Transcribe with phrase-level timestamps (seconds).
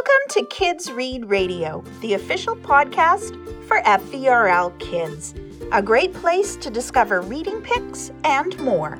[0.00, 3.34] Welcome to Kids Read Radio, the official podcast
[3.66, 5.34] for FVRL Kids,
[5.72, 8.98] a great place to discover reading picks and more.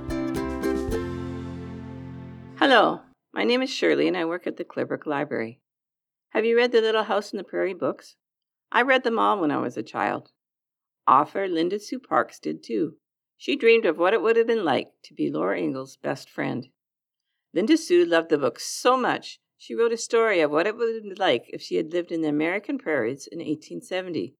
[2.58, 3.00] Hello,
[3.32, 5.62] my name is Shirley and I work at the Clearbrook Library.
[6.32, 8.16] Have you read the Little House on the Prairie books?
[8.70, 10.32] I read them all when I was a child.
[11.08, 12.96] Author Linda Sue Parks did too.
[13.38, 16.68] She dreamed of what it would have been like to be Laura Ingalls' best friend.
[17.54, 21.02] Linda Sue loved the books so much, she wrote a story of what it would
[21.02, 24.34] be like if she had lived in the American prairies in 1870.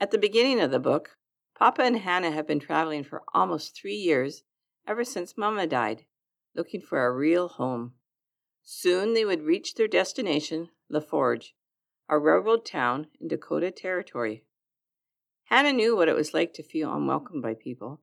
[0.00, 1.18] At the beginning of the book,
[1.54, 4.42] Papa and Hannah have been traveling for almost three years,
[4.88, 6.06] ever since Mama died,
[6.54, 7.96] looking for a real home.
[8.62, 11.52] Soon they would reach their destination, LaForge,
[12.08, 14.46] a railroad town in Dakota Territory.
[15.44, 18.00] Hannah knew what it was like to feel unwelcome by people.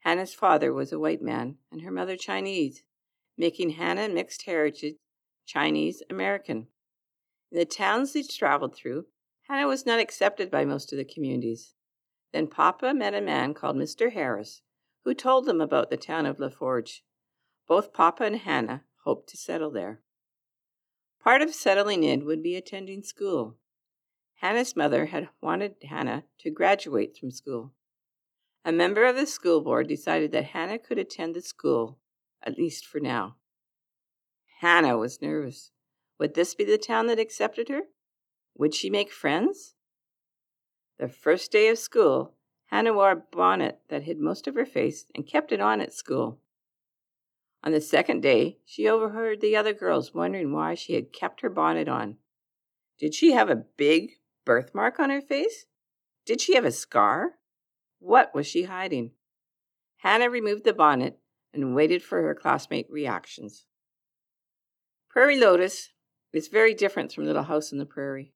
[0.00, 2.82] Hannah's father was a white man and her mother Chinese,
[3.38, 4.96] making Hannah mixed heritage
[5.46, 6.66] Chinese American.
[7.50, 9.06] In the towns they traveled through,
[9.48, 11.74] Hannah was not accepted by most of the communities.
[12.32, 14.12] Then Papa met a man called Mr.
[14.12, 14.62] Harris,
[15.04, 17.00] who told them about the town of LaForge.
[17.68, 20.02] Both Papa and Hannah hoped to settle there.
[21.22, 23.56] Part of settling in would be attending school.
[24.40, 27.72] Hannah's mother had wanted Hannah to graduate from school.
[28.64, 31.98] A member of the school board decided that Hannah could attend the school,
[32.42, 33.36] at least for now.
[34.60, 35.70] Hannah was nervous.
[36.18, 37.82] Would this be the town that accepted her?
[38.56, 39.74] Would she make friends?
[40.98, 42.32] The first day of school,
[42.66, 45.92] Hannah wore a bonnet that hid most of her face and kept it on at
[45.92, 46.40] school.
[47.62, 51.50] On the second day, she overheard the other girls wondering why she had kept her
[51.50, 52.16] bonnet on.
[52.98, 54.12] Did she have a big,
[54.46, 55.66] birthmark on her face?
[56.24, 57.32] Did she have a scar?
[57.98, 59.10] What was she hiding?
[59.98, 61.18] Hannah removed the bonnet
[61.52, 63.66] and waited for her classmate reactions.
[65.16, 65.94] Prairie Lotus
[66.34, 68.34] is very different from Little House on the Prairie.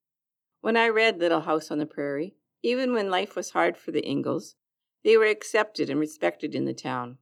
[0.62, 4.08] When I read Little House on the Prairie, even when life was hard for the
[4.08, 4.54] Ingalls,
[5.04, 7.18] they were accepted and respected in the town.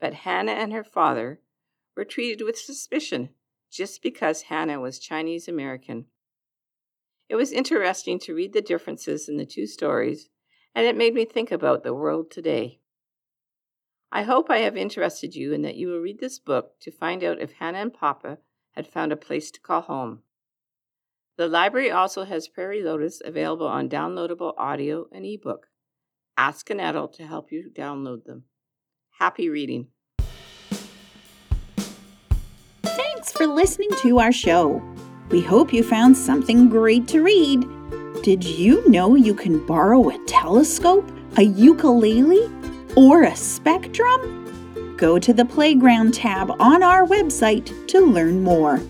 [0.00, 1.40] But Hannah and her father
[1.96, 3.30] were treated with suspicion
[3.72, 6.06] just because Hannah was Chinese American
[7.28, 10.28] it was interesting to read the differences in the two stories,
[10.76, 12.78] and it made me think about the world today.
[14.12, 17.24] I hope I have interested you and that you will read this book to find
[17.24, 18.38] out if Hannah and Papa
[18.72, 20.20] had found a place to call home.
[21.36, 25.68] The library also has Prairie Lotus available on downloadable audio and ebook.
[26.36, 28.44] Ask an adult to help you download them.
[29.18, 29.88] Happy reading.
[32.82, 34.82] Thanks for listening to our show.
[35.30, 37.64] We hope you found something great to read.
[38.22, 42.50] Did you know you can borrow a telescope, a ukulele,
[42.96, 44.49] or a spectrum?
[45.00, 48.82] Go to the Playground tab on our website to learn more.